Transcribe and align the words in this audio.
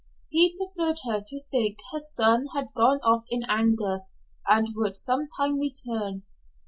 He 0.31 0.57
preferred 0.57 0.97
her 1.03 1.21
to 1.27 1.41
think 1.51 1.77
her 1.91 1.99
son 1.99 2.47
had 2.55 2.73
gone 2.75 2.97
off 3.03 3.25
in 3.29 3.43
anger 3.47 4.07
and 4.47 4.67
would 4.75 4.95
sometime 4.95 5.59
return. 5.59 6.23